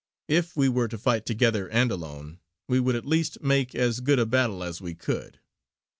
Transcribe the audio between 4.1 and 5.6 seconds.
a battle as we could.